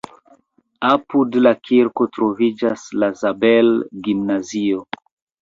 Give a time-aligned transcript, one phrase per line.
[0.91, 4.83] Apud la kirko troviĝas la Zabel-gimnazio.